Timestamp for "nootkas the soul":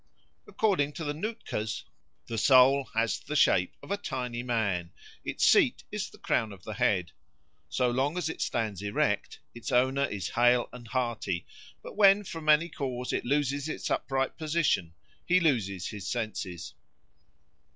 1.13-2.85